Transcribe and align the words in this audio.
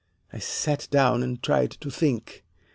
I 0.33 0.39
sat 0.39 0.87
down 0.89 1.21
and 1.21 1.43
tried 1.43 1.69
to 1.69 1.91
think. 1.91 2.43